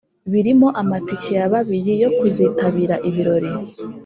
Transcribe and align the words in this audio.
birimo 0.31 0.67
amatike 0.81 1.31
ya 1.39 1.47
babiri 1.53 1.91
yo 2.03 2.09
kuzitabira 2.17 2.95
ibirori 3.09 3.51